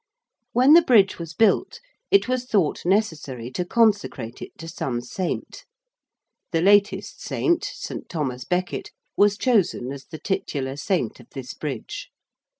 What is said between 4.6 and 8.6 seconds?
some saint. The latest saint, St. Thomas